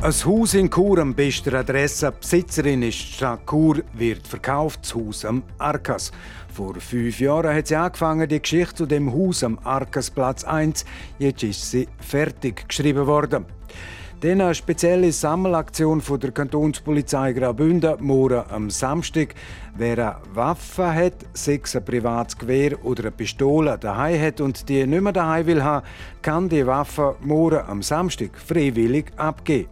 [0.00, 2.12] Ein Haus in Chur am besten Adresse.
[2.12, 6.12] Besitzerin ist die Stadt Chur, wird verkauft, das Haus am Arkas.
[6.54, 10.84] Vor fünf Jahren hat sie angefangen, die Geschichte zu dem Haus am Arkasplatz 1.
[11.18, 13.44] Jetzt ist sie fertig geschrieben worden.
[14.20, 19.36] Dann eine spezielle Sammelaktion von der Kantonspolizei Graubünden morgen am Samstag.
[19.76, 24.68] Wer eine Waffe hat, sei es ein privates Gewehr oder eine Pistole daheim hat und
[24.68, 25.86] die nicht mehr daheim will haben,
[26.20, 29.68] kann die Waffe morgen am Samstag freiwillig abgeben.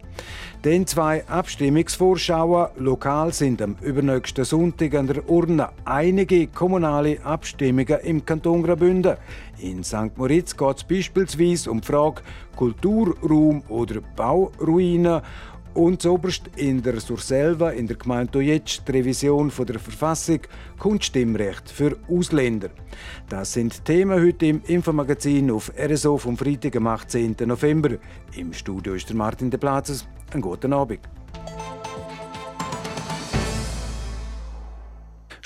[0.65, 8.25] Den zwei Abstimmungsvorschauen lokal sind am übernächsten Sonntag an der Urne einige kommunale Abstimmungen im
[8.25, 9.17] Kanton Graubünden.
[9.59, 10.17] In St.
[10.17, 12.23] Moritz geht es beispielsweise um die Frage
[12.55, 15.21] Kulturraum oder Bauruinen
[15.77, 20.39] und zoberst in der Surselva, in der Gemeinde Dojetsch, die Revision von der Verfassung
[20.79, 22.69] Kunststimmrecht für Ausländer.
[23.29, 27.35] Das sind Themen heute im Infomagazin auf RSO vom Freitag, am 18.
[27.45, 27.91] November.
[28.35, 30.07] Im Studio ist der Martin de Platzes.
[30.33, 31.16] Einen guten Abend.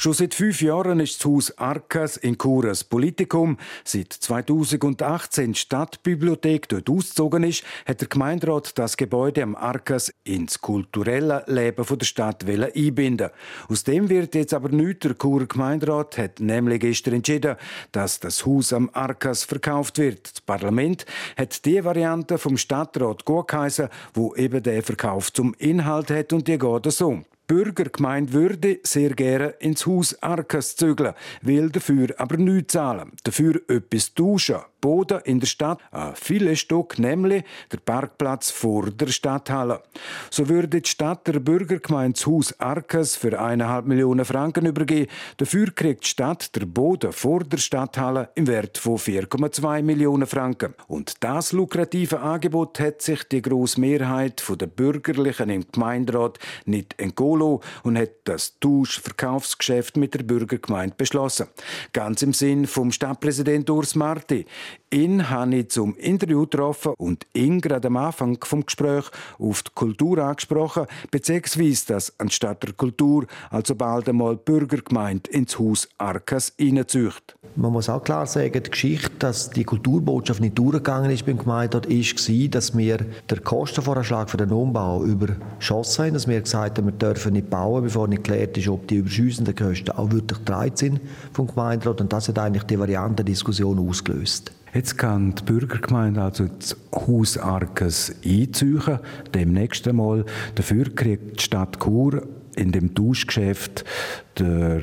[0.02, 3.60] Schon seit fünf Jahren ist das Haus Arkas in ein Politikum.
[3.84, 10.60] Seit 2018 die Stadtbibliothek dort ausgezogen ist, hat der Gemeinderat das Gebäude am Arkas ins
[10.60, 13.30] kulturelle Leben der Stadt einbinden.
[13.70, 15.02] Aus dem wird jetzt aber nichts.
[15.02, 17.56] Der Churer Gemeinderat hat nämlich gestern entschieden,
[17.92, 20.34] dass das Haus am Arkas verkauft wird.
[20.34, 21.06] Das Parlament
[21.38, 26.48] hat die Variante vom Stadtrat gut geheißen, wo eben der Verkauf zum Inhalt hat und
[26.48, 27.22] die geht so.
[27.52, 33.12] Bürgergemeinde würde sehr gerne ins Haus Arkas zügeln, will dafür aber nichts zahlen.
[33.26, 34.62] Dafür etwas tauschen.
[34.82, 39.82] Boden in der Stadt, ein viele Stück, nämlich der Parkplatz vor der Stadthalle.
[40.30, 45.10] So würde die Stadt der Bürgergemeinde das Haus Arkas für eineinhalb Millionen Franken übergeben.
[45.38, 50.74] Dafür kriegt die Stadt der Boden vor der Stadthalle im Wert von 4,2 Millionen Franken.
[50.88, 57.60] Und das lukrative Angebot hat sich die grosse Mehrheit der Bürgerlichen im Gemeinderat nicht entgehen
[57.84, 61.48] und hat das Tausch-Verkaufsgeschäft mit der Bürgergemeinde beschlossen.
[61.94, 64.46] Ganz im Sinn vom Stadtpräsident Urs Marti.
[64.94, 69.06] Ihn habe ich zum Interview getroffen und ihn gerade am Anfang vom Gespräch
[69.40, 75.58] auf die Kultur angesprochen, beziehungsweise dass anstatt der Kultur also bald einmal die Bürgergemeinde ins
[75.58, 77.38] Haus Arkas hineinzücht.
[77.56, 81.90] Man muss auch klar sagen, die Geschichte, dass die Kulturbotschaft nicht durchgegangen ist beim Gemeinderat,
[81.90, 86.92] war, dass wir den Kostenvoranschlag für den Umbau überschossen haben, dass wir gesagt haben, wir
[86.92, 91.00] dürfen nicht bauen, bevor nicht geklärt ist, ob die überschüssenden Kosten auch wirklich dreit sind
[91.32, 92.02] vom Gemeinderat.
[92.02, 94.52] Und das hat eigentlich die Variantendiskussion ausgelöst.
[94.74, 99.00] Jetzt kann die Bürgergemeinde also das Haus Arkes einziehen,
[99.34, 100.26] demnächst einmal.
[100.56, 102.26] Dafür kriegt die Stadt Chur
[102.62, 103.84] in dem Tauschgeschäft
[104.40, 104.82] der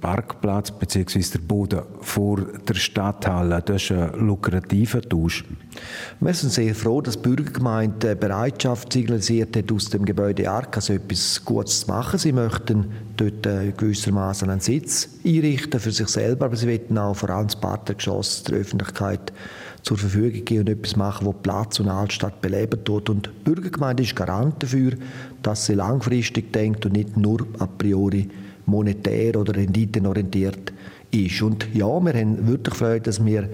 [0.00, 1.20] Parkplatz bzw.
[1.34, 3.60] der Boden vor der Stadthalle.
[3.62, 5.44] Das ist ein lukrativer Tausch.
[6.20, 11.44] Wir sind sehr froh, dass die Bürgergemeinde Bereitschaft signalisiert hat, aus dem Gebäude Arkas etwas
[11.44, 12.18] Gutes zu machen.
[12.18, 13.42] Sie möchten dort
[13.76, 18.44] gewissermaßen einen Sitz einrichten für sich selber, aber sie möchten auch vor allem das Partnergeschoss
[18.44, 19.32] der Öffentlichkeit
[19.86, 23.08] zur Verfügung geben und etwas machen, wo Platz und Altstadt beleben tut.
[23.08, 24.94] Und die Bürgergemeinde ist Garant dafür,
[25.42, 28.28] dass sie langfristig denkt und nicht nur a priori
[28.66, 30.72] monetär oder renditenorientiert
[31.12, 31.40] ist.
[31.40, 33.48] Und ja, wir haben wirklich Freude, dass wir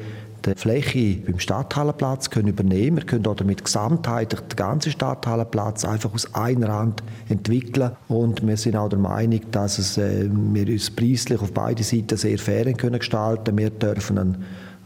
[0.47, 2.97] die Fläche beim Stadthallenplatz können übernehmen.
[2.97, 7.93] Wir können damit gesamtheitlich den ganzen Stadthallenplatz einfach aus einer Hand entwickeln.
[8.09, 12.17] Und wir sind auch der Meinung, dass es, äh, wir uns preislich auf beide Seiten
[12.17, 13.59] sehr fair können gestalten.
[13.59, 14.45] Wir dürfen einen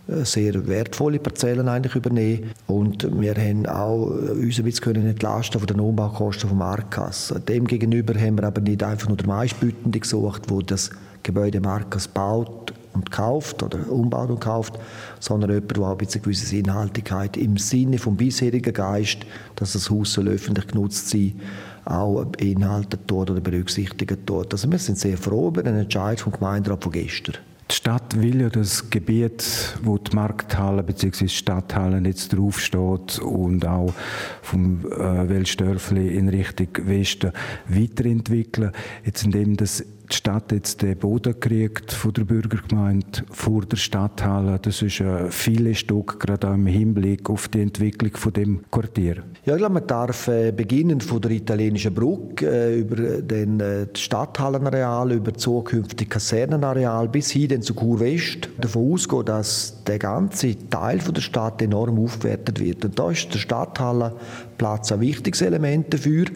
[0.08, 2.52] sehr wertvolle Parzellen eigentlich übernehmen.
[2.66, 7.34] Und wir haben auch äh, uns ein bisschen entlasten von den Umbaukosten vom Markas.
[7.48, 10.90] Demgegenüber haben wir aber nicht einfach nur den meistbietenden gesucht, wo das
[11.22, 14.78] Gebäude Markas baut und kauft oder umbaut und kauft,
[15.20, 19.18] sondern jemand, der auch eine gewisse Inhaltigkeit im Sinne vom bisherigen Geist,
[19.56, 21.40] dass das Haus soll öffentlich genutzt sein
[21.84, 24.52] auch beinhaltet oder berücksichtigt dort.
[24.52, 27.36] Also wir sind sehr froh über den Entscheid vom Gemeinderat von gestern.
[27.70, 31.26] Die Stadt will ja das Gebiet, wo die Markthalle bzw.
[31.26, 33.92] Stadthalle jetzt draufsteht und auch
[34.40, 37.32] vom äh, Weltstörfli in Richtung Westen
[37.66, 38.70] weiterentwickeln.
[39.04, 44.58] Jetzt indem das die Stadt jetzt den Boden kriegt von der Bürgergemeinde vor der Stadthalle.
[44.60, 49.24] Das ist ein vieles Stück, gerade auch im Hinblick auf die Entwicklung von dem Quartier.
[49.44, 53.86] Ja, ich glaube, man darf äh, beginnen von der italienischen Brücke äh, über den äh,
[53.94, 61.14] Stadthallenareal, über zukünftige Kasernenareal bis hin zu Kurwest davon ausgehen, dass der ganze Teil von
[61.14, 62.84] der Stadt enorm aufgewertet wird.
[62.84, 66.26] Und da ist der Stadthallenplatz ein wichtiges Element dafür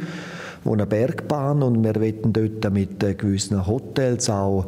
[0.65, 4.67] wo eine Bergbahn und wir wollen dort mit gewissen Hotels auch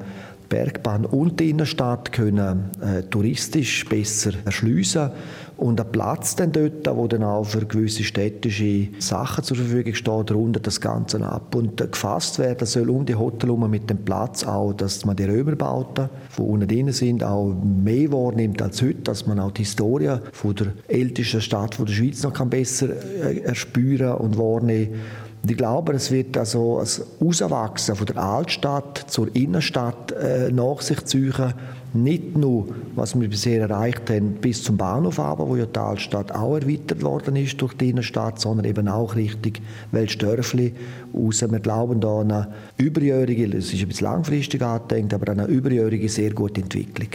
[0.53, 5.11] Bergbahn und die Innenstadt können äh, touristisch besser erschliessen
[5.57, 10.31] und ein Platz dann dort, wo dann auch für gewisse städtische Sachen zur Verfügung steht,
[10.31, 11.55] rundet das Ganze ab.
[11.55, 15.17] Und äh, gefasst werden soll um die Hotel herum mit dem Platz auch, dass man
[15.17, 19.63] die Römerbauten, die unten drin sind, auch mehr wahrnimmt als heute, dass man auch die
[19.63, 25.01] Historie von der ältesten Stadt von der Schweiz noch kann besser äh, erspüren und wahrnehmen
[25.43, 30.81] und ich glaube, es wird also ein Auswachsen von der Altstadt zur Innenstadt äh, nach
[30.81, 31.55] sich ziehen.
[31.95, 36.33] Nicht nur, was wir bisher erreicht haben, bis zum Bahnhof aber, wo ja die Altstadt
[36.33, 39.55] auch erweitert worden ist durch die Innenstadt, sondern eben auch Richtung
[39.91, 40.75] Weltstörfli
[41.13, 41.43] raus.
[41.43, 46.09] Wir glauben da an eine überjährige, das ist ein bisschen langfristig angedenkt, aber eine überjährige
[46.09, 47.09] sehr gute Entwicklung.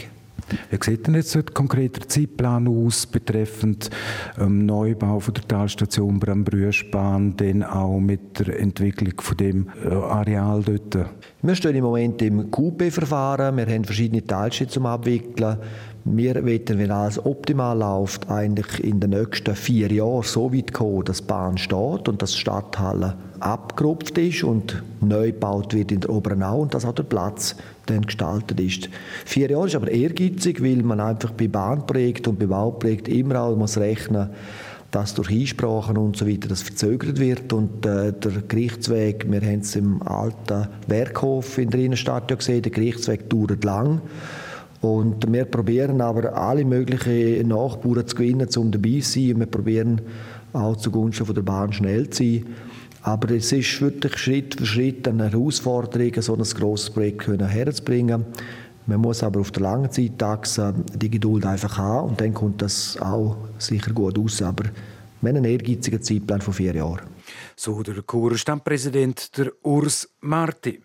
[0.70, 3.90] Wie sieht denn jetzt ein konkreter Zeitplan aus betreffend
[4.38, 10.62] ähm, Neubau von der Talstation Brambrüschbahn, dann auch mit der Entwicklung von dem äh, Areal
[10.62, 11.08] dort?
[11.42, 13.56] Wir stehen im Moment im QP-Verfahren.
[13.56, 15.58] Wir haben verschiedene Teilschritte zum Abwickeln.
[16.10, 21.04] Wir wollen, wenn alles optimal läuft, eigentlich in den nächsten vier Jahren so weit kommen,
[21.04, 26.00] dass die Bahn steht und dass die Stadthalle abgerupft ist und neu gebaut wird in
[26.00, 27.56] der Obernau und dass auch der Platz
[27.86, 28.88] dann gestaltet ist.
[29.24, 33.56] Vier Jahre ist aber ehrgeizig, weil man einfach bei Bahnprojekten und bei Bauprojekten immer auch
[33.56, 34.30] muss rechnen
[34.90, 39.60] dass durch Einsprachen und so weiter das verzögert wird und äh, der Gerichtsweg, wir haben
[39.60, 44.00] es im alten Werkhof in der Innenstadt ja gesehen, der Gerichtsweg dauert lang
[44.80, 49.40] und wir probieren aber alle möglichen Nachbarn zu gewinnen, um dabei zu sein.
[49.40, 50.00] Wir probieren
[50.52, 52.46] auch zugunsten von der Bahn schnell zu sein.
[53.02, 58.24] Aber es ist wirklich Schritt für Schritt eine Herausforderung, so ein grosses Projekt herzubringen.
[58.86, 62.98] Man muss aber auf der langen Zeitachse die Geduld einfach haben und dann kommt das
[63.00, 64.40] auch sicher gut aus.
[64.42, 64.64] Aber
[65.20, 67.00] wir haben einen ehrgeizigen Zeitplan von vier Jahren.
[67.54, 70.80] So der Kurstandpräsident der Urs Marti.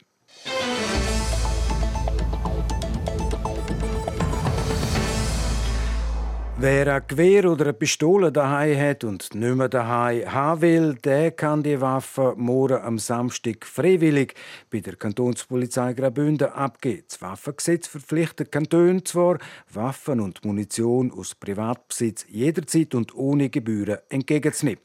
[6.65, 11.31] Wer ein Gewehr oder eine Pistole daheim hat und nicht mehr daheim haben will, der
[11.31, 14.33] kann die Waffe morgen am Samstag freiwillig
[14.69, 17.03] bei der Kantonspolizei Graubünden abgeben.
[17.05, 19.39] Das Waffengesetz verpflichtet Kantone zwar,
[19.73, 24.79] Waffen und Munition aus Privatbesitz jederzeit und ohne Gebühren entgegenzunehmen.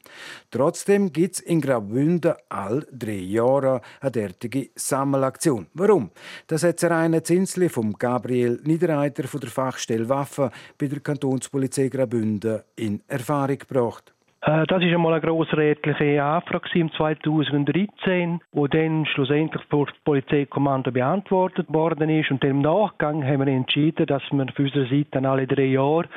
[0.51, 5.67] Trotzdem gibt es in Graubünden all drei Jahre eine derartige Sammelaktion.
[5.75, 6.11] Warum?
[6.47, 11.89] Das hat Rainer Zinsli vom Gabriel Niederreiter von der Fachstelle Waffen bei der Kantonspolizei Polizei
[11.89, 14.11] Graubünden in Erfahrung gebracht?
[14.41, 20.91] Äh, das ist einmal eine grossrätliche Anfrage im 2013, wo dann schlussendlich vor das Polizeikommando
[20.91, 22.31] beantwortet worden ist.
[22.31, 26.09] Und im Nachgang haben wir entschieden, dass man für unsere Seite dann alle drei Jahre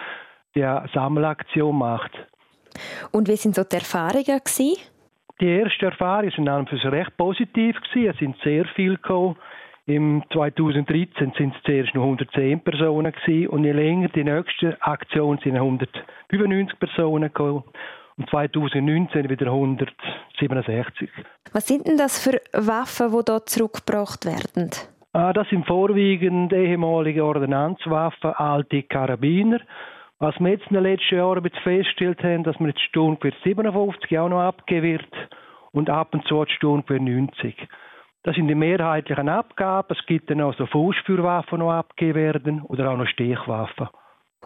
[0.54, 2.12] die Sammelaktion macht.
[3.10, 4.78] Und wie sind so die Erfahrungen gewesen?
[5.38, 8.10] Die ersten Erfahrungen sind an für sich recht positiv gewesen.
[8.10, 9.36] Es sind sehr viele gekommen.
[9.86, 15.38] Im 2013 sind es zuerst noch 110 Personen gewesen, und je länger die nächste Aktion
[15.42, 17.64] sind 195 Personen gekommen
[18.16, 21.10] und 2019 wieder 167.
[21.52, 24.70] Was sind denn das für Waffen, die dort zurückgebracht werden?
[25.14, 29.60] Ah, das sind vorwiegend ehemalige Ordnanzwaffen, alte Karabiner.
[30.20, 34.28] Was wir jetzt in den letzten Jahren festgestellt haben, dass man jetzt Sturmgewehr 57 auch
[34.28, 35.30] noch abgeben wird
[35.72, 37.56] und ab und zu Sturmgewehr 90.
[38.24, 39.96] Das sind die mehrheitlichen Abgaben.
[39.98, 43.88] Es gibt dann auch so Fußführwaffen, die noch abgegeben werden oder auch noch Stichwaffen.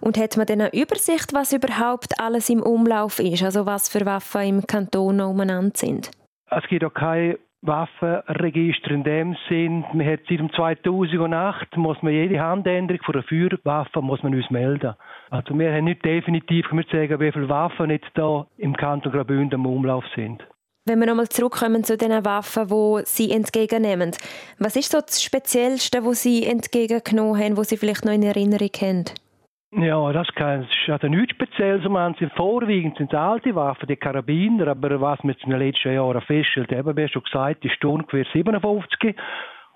[0.00, 3.42] Und hat man dann eine Übersicht, was überhaupt alles im Umlauf ist?
[3.42, 6.10] Also was für Waffen im Kanton noch umeinander sind?
[6.50, 9.84] Es gibt auch keine Waffenregister in dem Sinn.
[9.92, 14.94] Man hat seit 2008 muss man jede Handänderung von einer Feuerwaffe muss man uns melden.
[15.30, 19.60] Also wir haben nicht definitiv können sagen, wie viele Waffen jetzt da im Kanton Graubünden
[19.60, 20.46] im Umlauf sind.
[20.88, 24.12] Wenn wir nochmal zurückkommen zu den Waffen, die Sie entgegennehmen,
[24.60, 28.70] was ist so das Speziellste, was Sie entgegengenommen haben, was Sie vielleicht noch in Erinnerung
[28.80, 29.04] haben?
[29.72, 31.88] Ja, das, kann, also nichts Spezielles.
[31.88, 36.20] Man sind vorwiegend sind alte Waffen, die Karabiner, aber was wir in den letzten Jahren
[36.20, 39.16] feststellt, eben, wie schon gesagt, die Sturmgewehr 57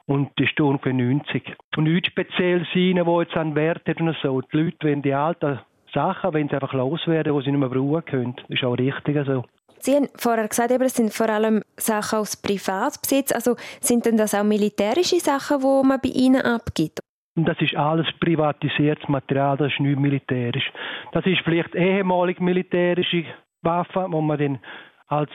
[0.07, 1.43] und die Sturmgewehr 90.
[1.77, 4.41] Und nichts Spezielles sein, wo jetzt einen Wert hat und so.
[4.43, 5.59] Die Leute, wenn die alten
[5.93, 9.27] Sachen, wenn sie einfach loswerden, die sie nicht mehr brauchen können, das ist auch richtig
[9.27, 9.45] so.
[9.81, 13.33] Sie haben vorher gesagt, das sind vor allem Sachen aus Privatbesitz.
[13.33, 17.01] Also sind denn das auch militärische Sachen, die man bei Ihnen abgibt?
[17.37, 20.71] Das ist alles privatisiertes Material, das ist nicht militärisch.
[21.13, 23.25] Das ist vielleicht ehemalig militärische
[23.63, 24.59] Waffen, wo man dann
[25.07, 25.31] als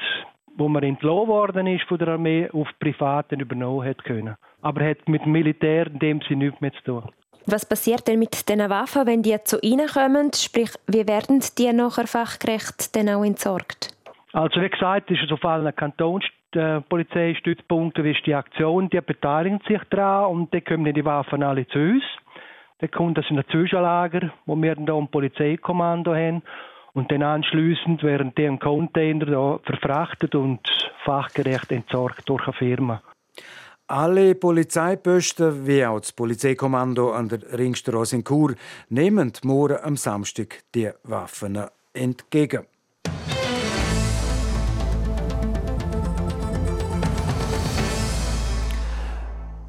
[0.57, 4.35] wo man entlohnt worden ist von der Armee, auf Privaten übernommen hat können.
[4.61, 7.11] Aber hat mit Militär in dem Sinne nichts mehr zu tun.
[7.45, 10.31] Was passiert denn mit diesen Waffen, wenn die zu Ihnen kommen?
[10.33, 13.94] Sprich, wie werden die nachher fachgerecht dann auch entsorgt?
[14.35, 20.29] Also wie gesagt, ist es auf allen Kantonspolizeistützpunkten ist die Aktion, die beteiligen sich daran
[20.29, 22.03] und dann kommen die Waffen alle zu uns.
[22.79, 26.43] Dann kommt das in ein Zwischenlager, wo wir dann ein Polizeikommando haben
[26.91, 30.59] und dann anschließend werden die im Container da verfrachtet und
[31.05, 33.01] fachgerecht entsorgt durch eine Firma.
[33.87, 38.55] Alle Polizeiposten wie auch das Polizeikommando an der Ringstraße in Chur
[38.89, 41.57] nehmen morgen am Samstag die Waffen
[41.93, 42.65] entgegen.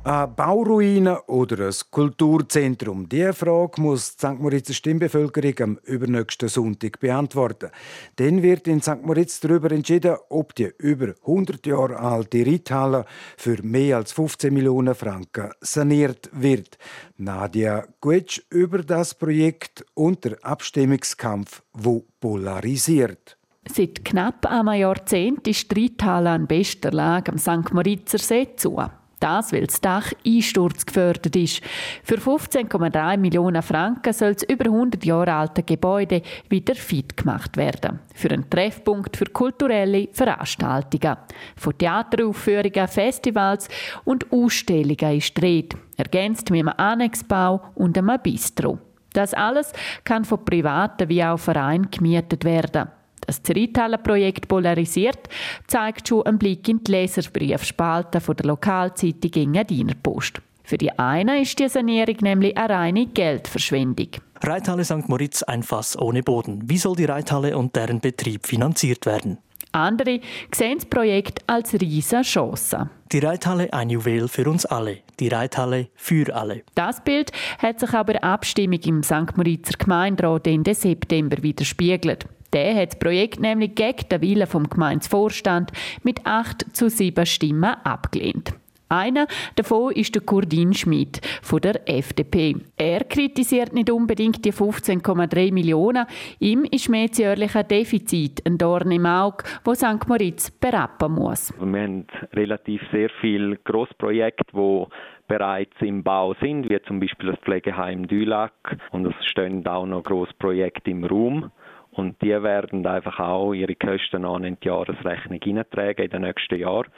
[0.06, 3.08] Eine Bauruine oder ein Kulturzentrum?
[3.08, 4.38] Diese Frage muss die St.
[4.38, 7.72] Moritzer Stimmbevölkerung am übernächsten Sonntag beantworten.
[8.14, 9.02] Dann wird in St.
[9.02, 13.04] Moritz darüber entschieden, ob die über 100 Jahre alte Reithalle
[13.36, 16.78] für mehr als 15 Millionen Franken saniert wird.
[17.16, 23.36] Nadia Guetsch über das Projekt und der Abstimmungskampf, wo polarisiert.
[23.68, 27.74] Seit knapp einem Jahrzehnt ist die Reithalle an bester Lage am St.
[27.74, 28.80] Moritzer See zu.
[29.20, 31.62] Das, weil das Dach einsturzgefördert ist.
[32.02, 36.20] Für 15,3 Millionen Franken soll das über 100 Jahre alte Gebäude
[36.50, 38.00] wieder fit gemacht werden.
[38.14, 41.16] Für einen Treffpunkt für kulturelle Veranstaltungen.
[41.56, 43.68] Von Theateraufführungen, Festivals
[44.04, 45.78] und Ausstellungen ist die Rede.
[45.96, 48.78] Ergänzt mit einem Annexbau und einem Bistro.
[49.14, 49.72] Das alles
[50.04, 52.88] kann von Privaten wie auch Vereinen gemietet werden.
[53.26, 55.28] Das Zrithaler-Projekt polarisiert,
[55.66, 60.40] zeigt schon einen Blick in die Leserbriefspalte der Lokalzeitung Engadiner Post.
[60.62, 64.08] Für die einen ist die Sanierung nämlich eine reine Geldverschwendung.
[64.42, 65.08] Reithalle St.
[65.08, 66.68] Moritz ein Fass ohne Boden.
[66.68, 69.38] Wie soll die Reithalle und deren Betrieb finanziert werden?
[69.72, 70.20] Andere
[70.54, 72.90] sehen das Projekt als riesige Chance.
[73.12, 74.98] Die Reithalle ein Juwel für uns alle.
[75.20, 76.62] Die Reithalle für alle.
[76.74, 79.36] Das Bild hat sich aber der Abstimmung im St.
[79.36, 82.26] Moritzer Gemeinderat Ende September widerspiegelt.
[82.52, 85.72] Der hat das Projekt nämlich gegen den Willen vom Gemeindevorstand
[86.02, 88.54] mit 8 zu 7 Stimmen abgelehnt.
[88.88, 89.26] Einer
[89.56, 92.54] davon ist der Kurdin Schmidt von der FDP.
[92.76, 96.06] Er kritisiert nicht unbedingt die 15,3 Millionen.
[96.38, 100.06] Ihm ist mehr das jährliche Defizit ein Dorn im Auge, wo St.
[100.06, 101.52] Moritz berappen muss.
[101.58, 104.84] Wir haben relativ sehr viele Grossprojekte, die
[105.26, 108.52] bereits im Bau sind, wie zum Beispiel das Pflegeheim Dülac.
[108.92, 111.50] Und es stehen auch noch Grossprojekte im Raum.
[111.96, 116.58] Und die werden einfach auch ihre Kosten an in die Jahresrechnung hineintragen in den nächsten
[116.58, 116.88] Jahren.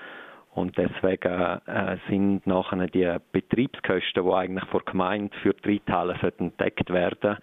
[0.55, 6.91] Und deswegen äh, sind nachher die Betriebskosten, die eigentlich vor Gemeinde für die Reithalle entdeckt
[6.91, 7.39] werden,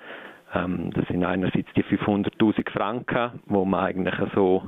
[0.54, 4.64] ähm, das sind einerseits die 500.000 Franken, wo man eigentlich so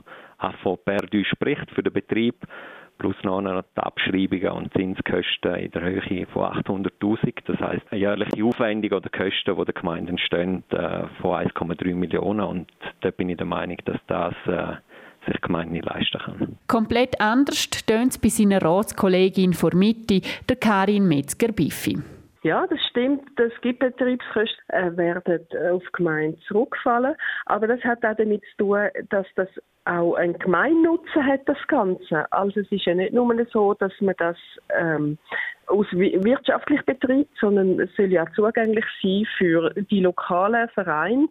[0.62, 2.36] von Perdu spricht für den Betrieb
[2.98, 7.34] plus noch die Abschreibungen und Zinskosten in der Höhe von 800'000.
[7.46, 12.42] Das heißt eine jährliche Aufwendung oder Kosten, die der Gemeinde entstehen, äh, von 1,3 Millionen.
[12.42, 14.76] Und da bin ich der Meinung, dass das äh,
[15.26, 16.58] sich die Gemeinde nicht leisten kann.
[16.68, 22.17] Komplett anders tönt es bei seiner Ratskollegin vor Mitte, der Karin Metzger-Biffi.
[22.44, 23.40] Ja, das stimmt.
[23.40, 27.16] Es gibt Betriebskosten, äh, werden auf die Gemeinde zurückfallen.
[27.46, 29.50] Aber das hat auch damit zu tun, dass das
[29.86, 32.32] auch einen Gemeinnutzen hat, das Ganze.
[32.32, 34.38] Also es ist ja nicht nur so, dass man das
[34.78, 35.18] ähm,
[35.68, 41.28] aus wirtschaftlich betreibt, sondern es soll ja zugänglich sein für die lokalen Vereine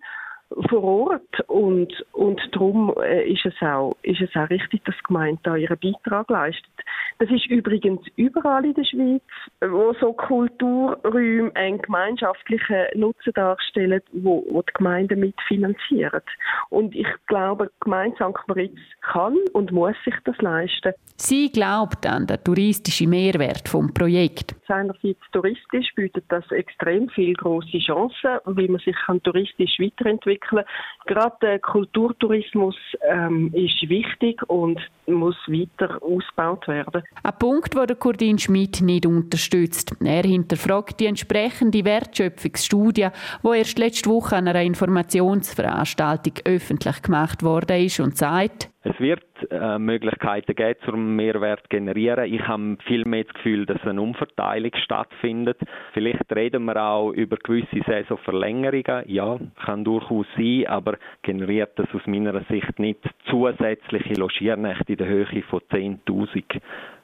[0.68, 5.06] vor Ort und, und darum äh, ist, es auch, ist es auch richtig, dass die
[5.08, 6.70] Gemeinde da ihren Beitrag leistet.
[7.18, 9.22] Das ist übrigens überall in der Schweiz,
[9.60, 16.22] wo so Kulturräume einen gemeinschaftlichen Nutzen darstellen, wo, wo die Gemeinden mitfinanzieren.
[16.70, 18.48] Und ich glaube, die Gemeinde St.
[18.48, 20.92] Moritz kann und muss sich das leisten.
[21.16, 24.54] Sie glaubt an den touristischen Mehrwert vom Projekt.
[24.68, 30.64] Einerseits touristisch bietet das extrem viele große Chancen, wie man sich kann touristisch weiterentwickeln kann.
[31.06, 32.76] Gerade der Kulturtourismus
[33.08, 37.02] ähm, ist wichtig und muss weiter ausgebaut werden.
[37.22, 39.94] Ein Punkt, den der Kurdin Schmidt nicht unterstützt.
[40.04, 43.08] Er hinterfragt die entsprechende Wertschöpfungsstudie,
[43.42, 49.24] die erst letzte Woche an einer Informationsveranstaltung öffentlich gemacht worden ist und sagt, Es wird
[49.50, 52.32] äh, Möglichkeiten geben, zum Mehrwert zu generieren.
[52.32, 55.58] Ich habe viel mehr das Gefühl, dass eine Umverteilung stattfindet.
[55.92, 59.02] Vielleicht reden wir auch über gewisse Saisonverlängerungen.
[59.06, 65.08] Ja, kann durchaus sein, aber generiert das aus meiner Sicht nicht zusätzliche Logiernächte in der
[65.08, 66.44] Höhe von 10.000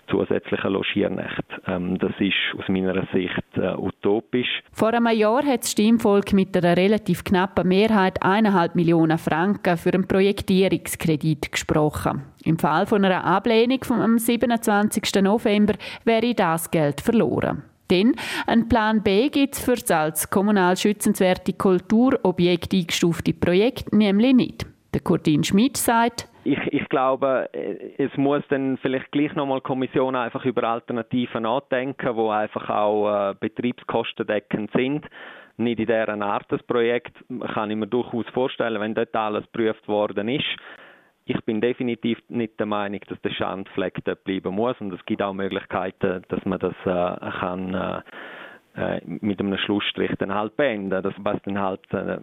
[0.06, 1.51] zusätzlichen Logiernächte.
[1.72, 4.62] Ähm, das ist aus meiner Sicht äh, utopisch.
[4.72, 9.92] Vor einem Jahr hat das Stimmvolk mit einer relativ knappen Mehrheit 1,5 Millionen Franken für
[9.92, 12.22] einen Projektierungskredit gesprochen.
[12.44, 15.22] Im Fall von einer Ablehnung am 27.
[15.22, 15.74] November
[16.04, 17.62] wäre das Geld verloren.
[17.90, 18.14] Denn
[18.46, 24.66] ein Plan B gibt es für das als kommunal schützenswerte Kulturobjekt eingestufte Projekt nämlich nicht.
[24.94, 29.64] Der Kurtin Schmidt sagt, ich, ich glaube, äh, es muss dann vielleicht gleich nochmal die
[29.64, 35.06] Kommission einfach über Alternativen nachdenken, wo einfach auch äh, betriebskostendeckend sind.
[35.56, 37.12] Nicht in dieser Art das Projekt,
[37.54, 40.46] kann ich mir durchaus vorstellen, wenn dort alles geprüft worden ist.
[41.24, 45.22] Ich bin definitiv nicht der Meinung, dass der Schandfleck dort bleiben muss und es gibt
[45.22, 48.00] auch Möglichkeiten, dass man das äh, kann äh,
[48.96, 50.90] äh mit einem Schlussstrich dann halt beenden.
[50.90, 52.18] Das was dann halt äh,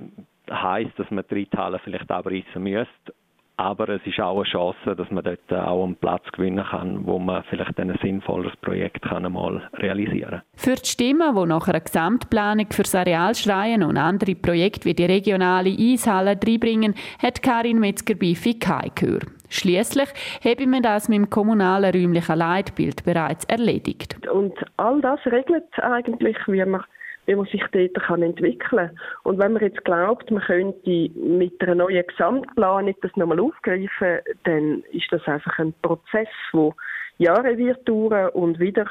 [0.51, 3.13] heißt, dass man die Reithalle vielleicht abreißen müsste
[3.59, 7.19] aber es ist auch eine Chance, dass man dort auch einen Platz gewinnen kann, wo
[7.19, 10.41] man vielleicht ein sinnvolles Projekt kann einmal realisieren kann.
[10.55, 14.93] Für die Stimmen, die nach einer Gesamtplanung für das Areal schreien und andere Projekte wie
[14.93, 19.19] die regionale Eishalle reinbringen, hat Karin Metzger-Biffi kein Gehör.
[19.49, 20.09] Schliesslich
[20.45, 24.25] habe man das mit dem kommunalen räumlichen Leitbild bereits erledigt.
[24.29, 26.85] Und all das regelt eigentlich, wie man
[27.25, 28.99] wie man sich dort kann entwickeln kann.
[29.23, 34.83] Und wenn man jetzt glaubt, man könnte mit einer neuen Gesamtplanung das nochmal aufgreifen, dann
[34.91, 36.73] ist das einfach ein Prozess, der
[37.17, 38.87] Jahre wird dauern und wieder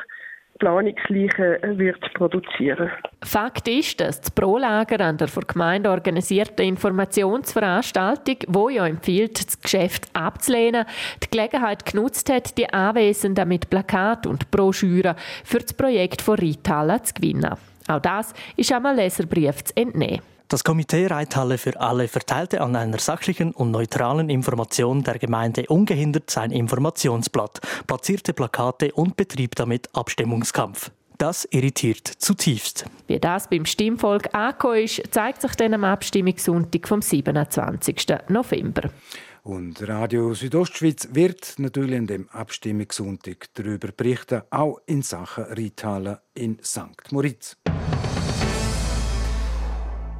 [0.59, 2.91] Planungsleichen wird produzieren.
[3.25, 9.61] Fakt ist, dass das Pro-Lager an der von Gemeinde organisierten Informationsveranstaltung, wo ja empfiehlt, das
[9.61, 10.85] Geschäft abzulehnen,
[11.23, 17.03] die Gelegenheit genutzt hat, die Anwesenden mit Plakat und Broschüren für das Projekt von Reithalle
[17.03, 17.55] zu gewinnen.
[17.89, 20.21] Auch das ist einem Leserbrief zu entnehmen.
[20.49, 26.31] Das Komitee Reithalle für alle verteilte an einer sachlichen und neutralen Information der Gemeinde ungehindert
[26.31, 30.91] sein Informationsblatt, platzierte Plakate und betrieb damit Abstimmungskampf.
[31.19, 32.87] Das irritiert zutiefst.
[33.09, 38.07] Wie das beim Stimmvolk angekommen ist, zeigt sich dann am Abstimmungssonntag vom 27.
[38.29, 38.89] November.
[39.43, 46.59] Und Radio Südostschweiz wird natürlich an dem Abstimmungssonntag darüber berichten, auch in Sachen Reithalle in
[46.63, 47.13] St.
[47.13, 47.57] Moritz.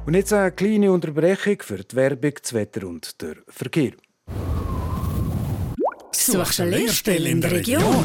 [0.09, 3.91] Und jetzt eine kleine Unterbrechung für die Werbung, das Wetter und der Verkehr.
[6.11, 8.03] Suchst du eine Lehrstelle in der Region?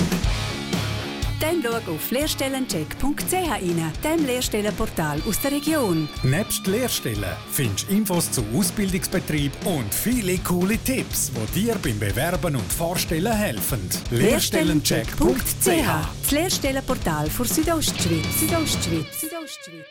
[1.41, 6.07] Dann schau auf lehrstellencheck.ch rein, dem Lehrstellenportal aus der Region.
[6.25, 12.57] Nebst Lehrstellen findest du Infos zu Ausbildungsbetrieb und viele coole Tipps, die dir beim Bewerben
[12.57, 13.81] und Vorstellen helfen.
[14.11, 18.41] Lehrstellencheck.ch Das Lehrstellenportal für Südostschweiz.
[18.41, 19.21] Südostschweiz.
[19.23, 19.87] Südostschweiz.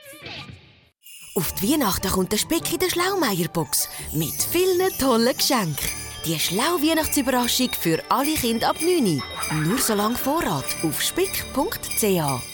[1.36, 5.90] Auf die Weihnachten kommt der Speck in der Schlaumeierbox mit vielen tollen Geschenken.
[6.28, 9.22] Die schlaue Weihnachtsüberraschung für alle Kinder ab 9
[9.64, 12.53] Nur so lange Vorrat auf spick.ch.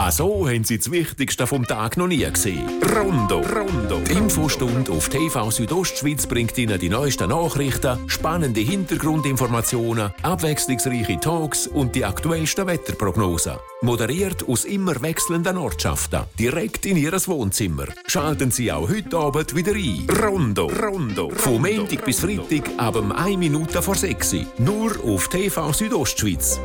[0.00, 2.68] Ah, so haben Sie das Wichtigste vom Tag noch nie gesehen.
[2.96, 3.40] Rondo.
[3.40, 3.98] Rondo.
[4.08, 11.96] Die Infostunde auf TV Südostschweiz bringt Ihnen die neuesten Nachrichten, spannende Hintergrundinformationen, abwechslungsreiche Talks und
[11.96, 13.54] die aktuellsten Wetterprognosen.
[13.82, 17.86] Moderiert aus immer wechselnden Ortschaften, direkt in Ihres Wohnzimmer.
[18.06, 20.06] Schalten Sie auch heute Abend wieder ein.
[20.22, 20.70] Rondo.
[20.80, 21.30] Rondo.
[21.30, 26.60] Vom Montag bis Freitag ab 1 Minute vor 6 Nur auf TV Südostschweiz.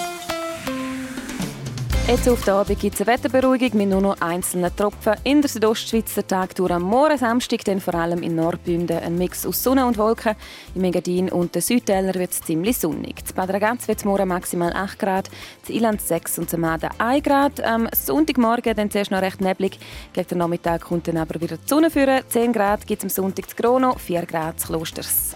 [2.09, 5.13] Jetzt auf der Abend gibt es eine Wetterberuhigung mit nur noch einzelnen Tropfen.
[5.25, 9.15] In der Südostschweiz der Tag durch am Morgen Samstag, dann vor allem in Nordbünden ein
[9.15, 10.35] Mix aus Sonne und Wolken.
[10.73, 13.19] Im Engadin und den Südtäler wird es ziemlich sonnig.
[13.29, 15.29] In Bad Ragaz wird es morgen maximal 8 Grad,
[15.67, 17.61] in Iland 6 und Zemaden 1 Grad.
[17.61, 19.77] Am Sonntagmorgen dann zuerst noch recht neblig.
[20.11, 22.23] Gegen den Nachmittag kommt dann aber wieder die Sonne führen.
[22.27, 25.35] 10 Grad gibt es am Sonntag zu Grono, 4 Grad zu Klosters.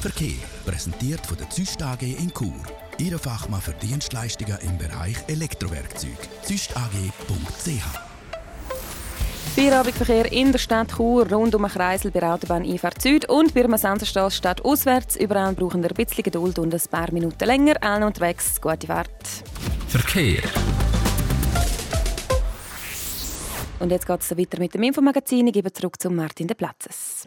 [0.00, 0.34] Verkehr
[0.66, 2.56] präsentiert von der Züst AG in Chur.
[3.00, 6.18] Ihre Fachmann für Dienstleistungen im Bereich Elektrowerkzeug.
[6.42, 7.80] züstag.ch
[9.56, 13.54] Feierabendverkehr in der Stadt Chur, rund um den Kreisel bei der Autobahn Einfahrt Süd und
[13.54, 15.16] bei der Stadt auswärts.
[15.16, 17.82] Überall brauchen wir ein bisschen Geduld und ein paar Minuten länger.
[17.82, 19.08] Allen unterwegs, gute Fahrt.
[19.88, 20.42] Verkehr.
[23.78, 25.46] Und jetzt geht es weiter mit dem Infomagazin.
[25.46, 27.26] Ich gebe zurück zu Martin de Platzes.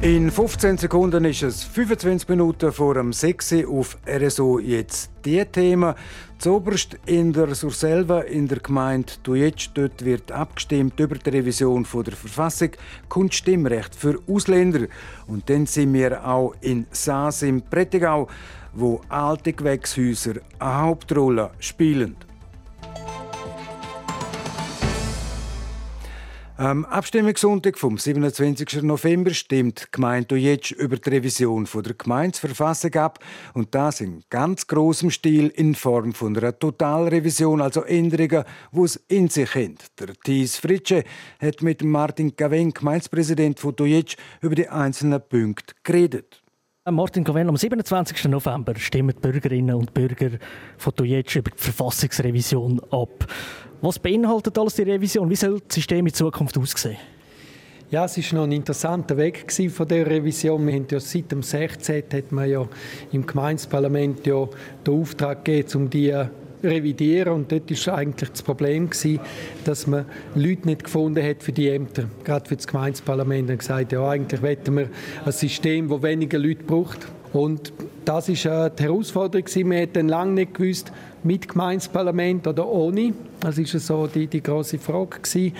[0.00, 5.92] In 15 Sekunden ist es 25 Minuten vor dem 6 auf RSO jetzt die Themen.
[6.38, 12.12] Zoberst in der Surselva in der Gemeinde Tujetsch, dort wird abgestimmt über die Revision der
[12.12, 12.70] Verfassung,
[13.08, 14.86] kommt Stimmrecht für Ausländer.
[15.26, 18.28] Und dann sind wir auch in Saas im Prättigau,
[18.74, 22.14] wo alte Gewächshäuser eine Hauptrolle spielen.
[26.58, 28.82] Am Abstimmungssonntag vom 27.
[28.82, 33.20] November stimmt die Gemeinde jetzt über die Revision der Gemeindeverfassung ab
[33.54, 38.42] und das in ganz großem Stil in Form von einer Totalrevision, also Änderungen,
[38.72, 39.76] die es in sich haben.
[40.00, 41.04] Der Thies Fritsche
[41.38, 46.42] hat mit Martin Gawen, Gemeindepräsident von Dojetsch, über die einzelnen Punkte geredet.
[46.90, 48.28] Martin Gawen, am 27.
[48.28, 50.30] November stimmen die Bürgerinnen und Bürger
[50.76, 53.26] von Dojetsch über die Verfassungsrevision ab.
[53.80, 55.28] Was beinhaltet alles die Revision?
[55.28, 56.96] Wie soll das System in Zukunft aussehen?
[57.90, 60.66] Ja, es war noch ein interessanter Weg von der Revision.
[60.66, 62.04] Wir haben ja seit dem 16.
[62.12, 62.66] hat man ja
[63.12, 64.46] im Gemeindeparlament ja
[64.86, 66.14] den Auftrag gegeben, um die
[66.62, 69.20] revidieren und dort war eigentlich das Problem gewesen,
[69.64, 73.50] dass man Leute nicht gefunden hat für die Ämter, gerade für das Gemeindeparlament.
[73.50, 74.88] Und gesagt, ja eigentlich wollten wir
[75.24, 77.06] ein System, das weniger Leute braucht.
[77.32, 77.72] Und
[78.04, 79.46] das war äh, die Herausforderung.
[79.46, 80.92] Wir hätten lange nicht gewusst,
[81.22, 83.12] mit Gemeindeparlament oder ohne.
[83.40, 85.18] Das war so die, die große Frage.
[85.20, 85.52] Gewesen.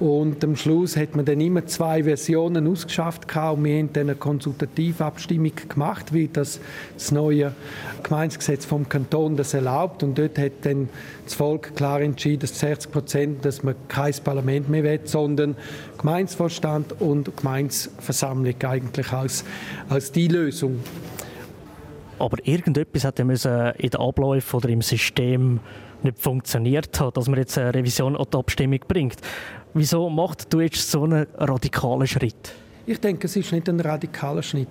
[0.00, 4.14] Und am Schluss hat man dann immer zwei Versionen ausgeschafft und wir haben dann eine
[4.14, 6.60] Konsultativabstimmung gemacht, wie das,
[6.94, 7.52] das neue
[8.04, 10.04] Gemeindegesetz vom Kanton das erlaubt.
[10.04, 10.88] Und dort hat dann
[11.24, 15.56] das Volk klar entschieden, dass 60 Prozent, dass man kein Parlament mehr will, sondern
[15.98, 19.44] Gemeindevorstand und Gemeindeversammlung eigentlich als,
[19.88, 20.78] als die Lösung.
[22.18, 25.60] Aber irgendetwas hat in den Abläufen oder im System
[26.02, 29.16] nicht funktioniert hat, dass man jetzt eine Revision an die Abstimmung bringt.
[29.74, 32.54] Wieso macht du jetzt so einen radikalen Schritt?
[32.90, 34.68] Ich denke, es ist nicht ein radikaler Schritt.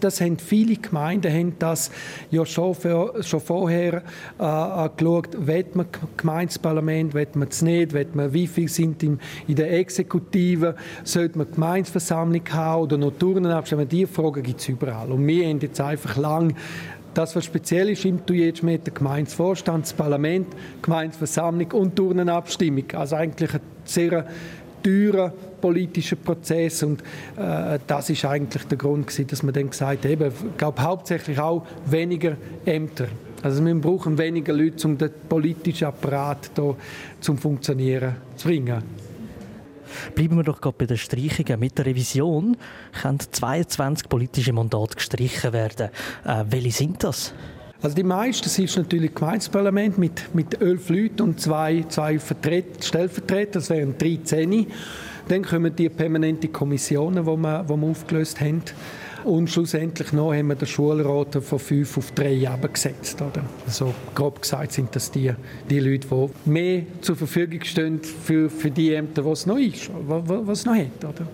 [0.00, 1.90] Das haben viele Gemeinden haben das
[2.30, 4.02] ja schon, für, schon vorher
[4.38, 5.46] äh, geschaut.
[5.46, 5.84] Will man
[6.16, 11.36] Gemeindeparlament, will man es nicht, will man, wie viele sind in, in der Exekutive, sollte
[11.36, 13.90] man Gemeindeversammlung haben oder noch Turnen abstimmen?
[13.90, 15.12] Diese Fragen gibt es überall.
[15.12, 16.54] Und wir haben jetzt einfach lang
[17.12, 20.46] das, was speziell ist im Tujetsch mit der Gemeindevorstand, das Parlament,
[20.80, 22.84] Gemeindeversammlung und Turnenabstimmung.
[22.94, 24.26] Also eigentlich ein sehr
[24.82, 27.00] teurer politischer Prozess und
[27.38, 31.64] äh, das ist eigentlich der Grund gewesen, dass man dann gesagt hat, glaube hauptsächlich auch
[31.86, 33.06] weniger Ämter.
[33.42, 36.76] Also wir brauchen weniger Leute, um den politischen Apparat hier
[37.18, 38.82] zum Funktionieren zu bringen.
[40.14, 41.58] Bleiben wir doch gerade bei den Streichungen.
[41.58, 42.58] Mit der Revision
[43.00, 45.88] können 22 politische Mandate gestrichen werden.
[46.26, 47.32] Äh, welche sind das?
[47.84, 53.52] Also die meisten sind natürlich Gemeindeparlament mit, mit elf Leuten und zwei, zwei Vertret Stellvertreter,
[53.58, 54.66] das wären 13.
[55.28, 58.62] Dann kommen die permanenten Kommissionen, die wir, die wir aufgelöst haben.
[59.24, 63.20] Und schlussendlich noch haben wir den Schulrat von fünf auf drei abgesetzt.
[63.20, 63.44] Oder?
[63.66, 65.34] Also grob gesagt sind das die,
[65.68, 69.90] die Leute, die mehr zur Verfügung stehen für, für die Ämter, die es noch ist,
[69.92, 71.04] was noch hat.
[71.04, 71.26] Oder?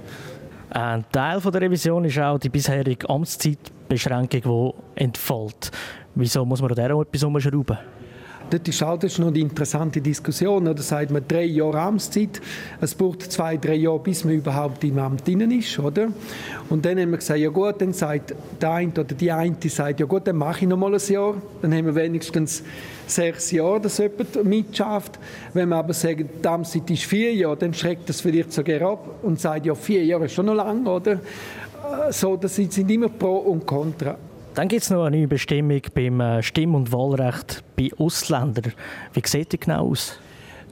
[0.71, 5.73] Ein Teil der Revision ist auch die bisherige Amtszeitbeschränkung, die entfällt.
[6.15, 7.79] Wieso muss man da auch etwas umschrauben?
[8.51, 10.65] Dort ist auch das ist noch die interessante Diskussion.
[10.65, 12.41] Da sagt man drei Jahre Amtszeit.
[12.81, 15.79] Es braucht zwei, drei Jahre, bis man überhaupt im Amt drin ist.
[15.79, 16.09] Oder?
[16.69, 20.01] Und dann haben wir gesagt, ja gut, dann sagt der eine oder die eine sagt,
[20.01, 21.35] ja gut, dann mache ich noch mal ein Jahr.
[21.63, 22.65] Dann haben wir wenigstens
[23.07, 25.21] sechs Jahre, dass jemand mitschafft.
[25.55, 29.07] Wenn wir aber sagen, die Amtszeit ist vier Jahre, dann schreckt das vielleicht sogar ab
[29.23, 31.13] und sagt, ja, vier Jahre ist schon noch lang, oder?
[31.13, 31.19] Äh,
[32.11, 34.17] so, das sind immer Pro und Contra.
[34.61, 38.75] Dann gibt es noch eine neue Bestimmung beim äh, Stimm- und Wahlrecht bei Ausländern.
[39.15, 40.21] Wie sieht die genau aus?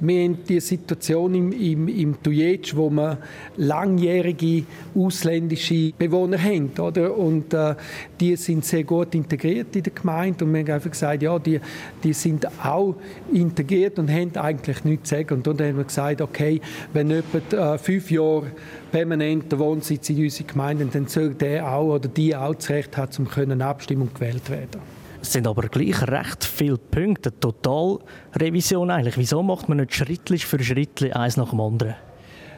[0.01, 3.19] Wir haben die Situation im, im, im Tujetsch, wo wir
[3.57, 6.71] langjährige ausländische Bewohner haben.
[6.79, 7.17] Oder?
[7.17, 7.75] Und äh,
[8.21, 10.45] die sind sehr gut integriert in der Gemeinde.
[10.45, 11.61] Und wir haben einfach gesagt, ja, die,
[12.03, 12.95] die sind auch
[13.33, 15.35] integriert und haben eigentlich nichts zu sagen.
[15.35, 16.61] Und dann haben wir gesagt, okay,
[16.93, 18.53] wenn jemand äh, fünf Jahre
[18.91, 23.11] permanenter Wohnsitz in unserer Gemeinde, dann soll der auch oder die auch das Recht haben,
[23.19, 24.98] um abstimmen und gewählt werden.
[25.21, 27.33] Es sind aber gleich recht viele Punkte.
[27.39, 29.19] Totalrevision eigentlich.
[29.19, 31.97] Wieso macht man nicht Schritt für Schritt eins nach dem anderen?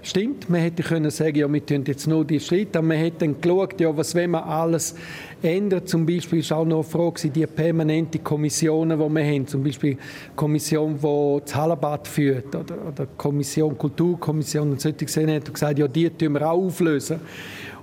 [0.03, 3.19] stimmt, man hätte können sagen, ja, wir tun jetzt nur die Schritte, aber man hätte
[3.27, 4.95] dann geschaut, ja, was wenn man alles
[5.43, 5.89] ändert.
[5.89, 10.37] Zum Beispiel ist auch noch Frage, die permanente Kommissionen, die wir haben, zum Beispiel die
[10.37, 15.79] Kommission, die das Hallenbad führt, oder, oder Kommission, Kulturkommission und solche gesehen hat und gesagt,
[15.79, 17.21] ja, die tun wir auch auflösen.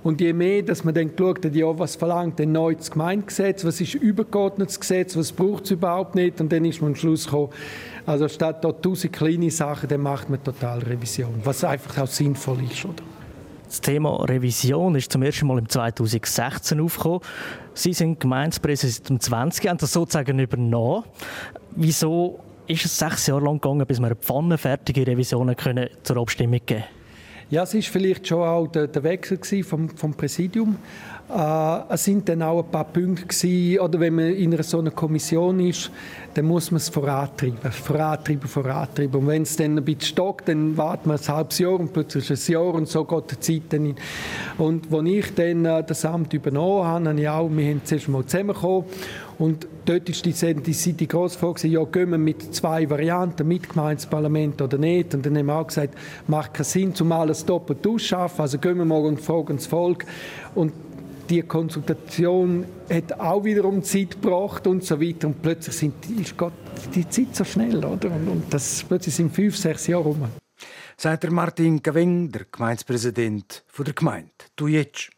[0.02, 3.64] Und je mehr, dass man dann geschaut hat, ja, was verlangt denn neu das Gemeindegesetz,
[3.64, 7.24] was ist übergeordnetes Gesetz, was braucht es überhaupt nicht, und dann ist man am Schluss
[7.24, 7.50] gekommen,
[8.06, 12.58] also statt dort tausend kleine Sachen, dann macht man total Revision, was einfach auch sinnvoll
[12.70, 13.17] ist, oder?
[13.68, 17.20] Das Thema Revision ist zum ersten Mal im 2016 aufgekommen.
[17.74, 21.04] Sie sind Gemeindepräsident seit 20, haben das sozusagen übernommen.
[21.76, 26.60] Wieso ist es sechs Jahre lang gegangen, bis wir eine pfannenfertige Revision können zur Abstimmung
[26.64, 26.84] geben
[27.50, 30.78] Ja, es war vielleicht schon auch der, der Wechsel vom, vom Präsidium.
[31.30, 34.78] Äh, es sind dann auch ein paar Punkte gewesen, oder wenn man in einer so
[34.78, 35.90] einer Kommission ist,
[36.34, 39.20] dann muss man es vorantreiben, vorantreiben, vorantreiben.
[39.20, 42.30] Und wenn es dann ein bisschen stockt, dann wartet man ein halbes Jahr und plötzlich
[42.30, 43.96] ein Jahr und so geht die Zeit dann hin.
[44.56, 48.08] Und als ich dann äh, das Amt übernommen habe, habe ich auch, wir haben zuerst
[48.08, 48.84] mal zusammengekommen
[49.38, 53.68] und dort ist die, die, die grosse Frage, ja, gehen wir mit zwei Varianten, mit
[53.68, 55.14] Gemeindeparlament oder nicht?
[55.14, 55.94] Und dann haben wir auch gesagt,
[56.26, 60.06] macht keinen Sinn, zumal es doppelt ausschaffen, also gehen wir morgen und fragen das Volk.
[60.54, 60.72] Und
[61.28, 65.28] die Konsultation hat auch wiederum Zeit gebracht und so weiter.
[65.28, 66.52] Und plötzlich sind, ist Gott,
[66.94, 68.10] die Zeit so schnell, oder?
[68.10, 70.28] Und, und das, plötzlich sind fünf, sechs Jahre rum.
[70.96, 74.30] Sagt Martin Gaweng, der Gemeindepräsident der Gemeinde.
[74.56, 75.10] Du jetzt.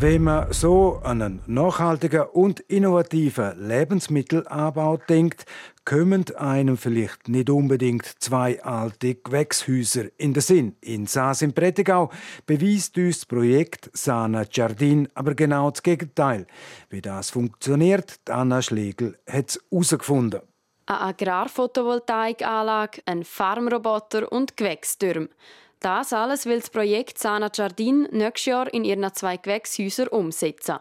[0.00, 5.44] Wenn man so an einen nachhaltigen und innovativen Lebensmittelanbau denkt,
[5.84, 10.76] kommen einem vielleicht nicht unbedingt zwei alte Gewächshäuser in den Sinn.
[10.82, 12.12] In Saas im Prättigau
[12.46, 16.46] beweist uns das Projekt Sana Jardin aber genau das Gegenteil.
[16.90, 20.42] Wie das funktioniert, Anna Schlegel hat es herausgefunden.
[20.86, 25.28] Eine Agrarphotovoltaikanlage, ein Farmroboter und Gewächstürme.
[25.80, 30.78] Das alles will das Projekt Sana Jardin nächstes Jahr in ihren zwei Gewächshäusern umsetzen.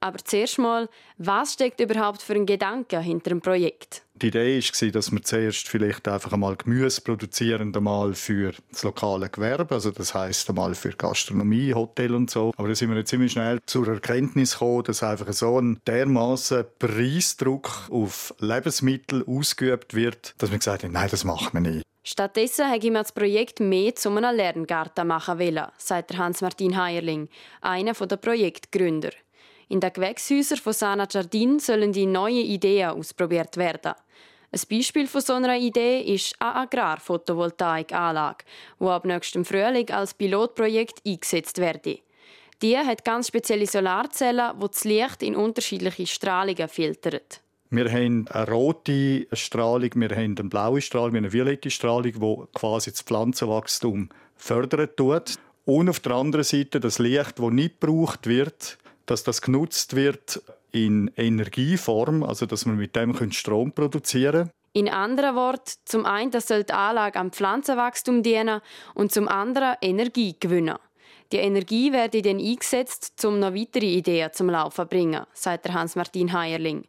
[0.00, 4.03] Aber zuerst mal, was steckt überhaupt für ein Gedanke hinter dem Projekt?
[4.22, 9.28] Die Idee war, dass wir zuerst vielleicht einfach einmal Gemüse produzieren, einmal für das lokale
[9.28, 12.52] Gewerbe, also das heißt einmal für Gastronomie, Hotel und so.
[12.56, 17.88] Aber da sind wir ziemlich schnell zur Erkenntnis gekommen, dass einfach so ein dermaßen Preisdruck
[17.90, 21.84] auf Lebensmittel ausgeübt wird, dass wir gesagt haben, nein, das machen wir nicht.
[22.04, 27.28] Stattdessen habe ich mir das Projekt mehr zu einem Lerngarten machen wollen, sagt Hans-Martin Heierling,
[27.62, 29.10] einer der Projektgründer.
[29.68, 33.94] In den Gewächshäusern von Sana Jardin sollen die neuen Ideen ausprobiert werden.
[34.52, 38.44] Ein Beispiel von so einer Idee ist eine Agrarphotovoltaikanlage,
[38.78, 41.86] die ab nächstem Frühling als Pilotprojekt eingesetzt wird.
[42.62, 47.20] Die hat ganz spezielle Solarzellen, die das Licht in unterschiedliche Strahlungen filtern.
[47.70, 52.92] Wir haben eine rote Strahlung, wir haben eine blaue Strahlung, eine violette Strahlung, die quasi
[52.92, 55.34] das Pflanzenwachstum fördern tut.
[55.64, 60.42] Und auf der anderen Seite das Licht, das nicht gebraucht wird, dass das genutzt wird
[60.72, 64.50] in Energieform, also dass man mit dem Strom produzieren können.
[64.76, 68.60] In anderen Worten, zum einen soll die Anlage am Pflanzenwachstum dienen
[68.94, 70.76] und zum anderen Energie gewinnen.
[71.32, 76.32] Die Energie werde dann eingesetzt, um noch weitere Ideen zum Laufen zu bringen, sagt Hans-Martin
[76.32, 76.84] Heierling.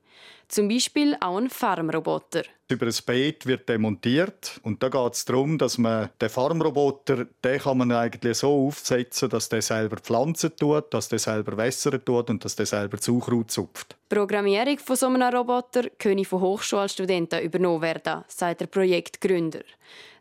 [0.48, 2.43] Zum Beispiel auch ein Farmroboter.
[2.67, 7.60] Über ein Beet wird demontiert und da geht es darum, dass man den Farmroboter, den
[7.60, 12.30] kann man eigentlich so aufsetzen, dass der selber Pflanzen tut, dass der selber wässern tut
[12.30, 13.95] und dass der selber Zuckerkraut zupft.
[14.12, 19.62] Die Programmierung von so einem Roboter könne von Hochschulstudenten übernommen werden, sagt der Projektgründer.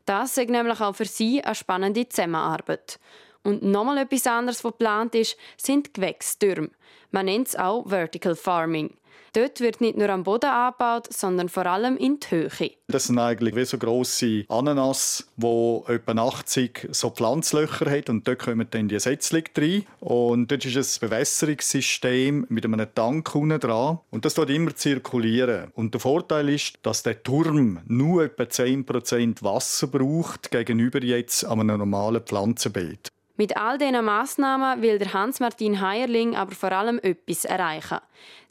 [0.07, 2.99] Das ist nämlich auch für sie eine spannende Zusammenarbeit.
[3.45, 6.71] Und nochmal etwas anderes, was geplant ist, sind Gewächstürme.
[7.11, 8.97] Man nennt es auch Vertical Farming.
[9.35, 12.71] Dort wird nicht nur am Boden angebaut, sondern vor allem in die Höhe.
[12.87, 18.39] Das sind eigentlich wie so grosse Ananas, wo etwa 80 so Pflanzlöcher hat und dort
[18.39, 19.87] kommen dann die Setzling rein.
[19.99, 25.73] Und dort ist ein Bewässerungssystem mit einem Tank unten dran und das dort immer zirkulieren.
[25.75, 31.67] Und der Vorteil ist, dass der Turm nur etwa 10% Wasser braucht gegenüber jetzt einem
[31.67, 33.14] normalen Pflanzenbeet.
[33.37, 37.99] Mit all diesen Massnahmen will der Hans-Martin Heierling aber vor allem etwas erreichen.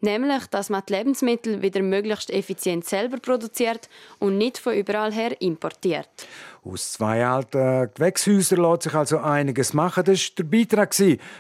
[0.01, 3.87] Nämlich, dass man die Lebensmittel wieder möglichst effizient selber produziert
[4.19, 6.09] und nicht von überall her importiert.
[6.65, 10.03] Aus zwei alten Gewächshäusern lässt sich also einiges machen.
[10.03, 10.93] Das war der Beitrag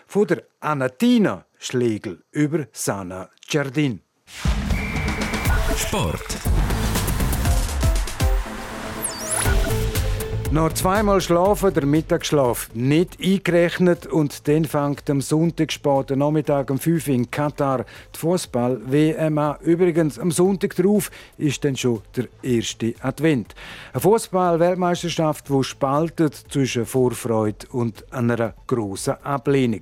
[0.07, 3.99] von der Anatina Schlegel über Sana Giardin.
[5.75, 6.52] Sport.
[10.53, 16.77] Noch zweimal schlafen, der Mittagsschlaf nicht eingerechnet und dann fängt am Sonntag später Nachmittag um
[16.77, 19.55] 5 Uhr in Katar die Fußball-WM.
[19.61, 23.55] Übrigens, am Sonntag darauf ist dann schon der erste Advent.
[23.93, 29.81] Eine Fußball-Weltmeisterschaft, die spaltet zwischen Vorfreude und einer grossen Ablehnung.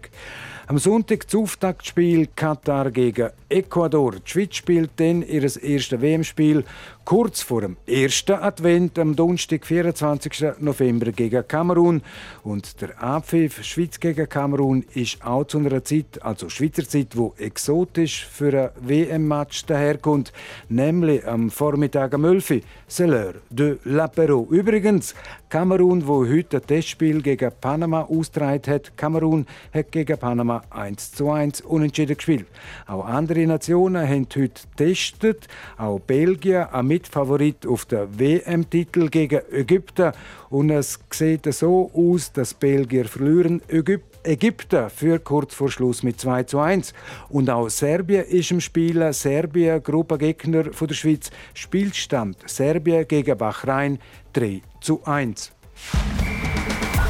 [0.71, 4.13] Am Sonntag das Auftaktspiel Katar gegen Ecuador.
[4.13, 6.63] Die Schweiz spielt dann ihr erstes WM-Spiel
[7.03, 10.62] kurz vor dem ersten Advent am Donnerstag, 24.
[10.62, 12.01] November gegen Kamerun.
[12.43, 17.34] Und der Abpfiff Schweiz gegen Kamerun ist auch zu einer Zeit, also Schweizer Zeit, wo
[17.38, 20.31] exotisch für ein WM-Match daherkommt,
[20.69, 24.47] nämlich am Vormittag am 11 Uhr, c'est l'heure de l'apéro.
[24.49, 25.15] Übrigens,
[25.49, 31.32] Kamerun, wo heute ein Testspiel gegen Panama austragen hat, Kamerun hat gegen Panama 1 zu
[31.32, 32.47] 1 unentschieden gespielt.
[32.88, 35.47] Auch andere Nationen haben heute getestet,
[35.78, 40.12] auch Belgien, am Mitfavorit auf den WM-Titel gegen Ägypten.
[40.50, 43.62] Und es sieht so aus, dass Belgier verlieren.
[43.67, 46.93] Ägypten Ägypten für kurz vor Schluss mit 2 zu 1.
[47.30, 49.12] Und auch Serbien ist im Spiel.
[49.13, 54.00] Serbien, Gruppengegner der Schweiz, Spielstand Serbien gegen Bahrain
[54.34, 55.52] 3 zu 1.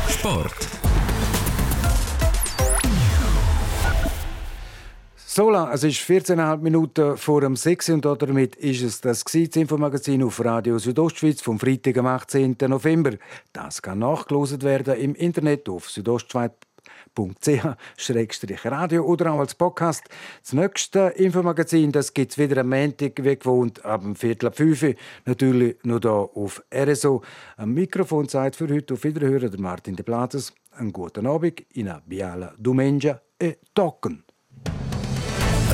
[0.07, 0.80] Sport.
[5.33, 10.43] Sola, es ist 14,5 Minuten vor dem 6 und damit ist es das Infomagazin auf
[10.43, 12.57] Radio Südostschweiz vom Freitag, am 18.
[12.67, 13.11] November.
[13.53, 16.51] Das kann nachgelost werden im Internet auf südostschweiz
[18.65, 20.03] radio oder auch als Podcast.
[20.43, 24.95] Das nächste Infomagazin gibt es wieder am Montag, wie gewohnt, ab dem Viertel ab 5
[25.23, 27.21] Natürlich nur hier auf RSO.
[27.55, 30.51] Am Mikrofon Zeit für heute auf Wiederhören der Martin de Platzes.
[30.71, 34.25] Einen guten Abend, in a biala domenica e tocken.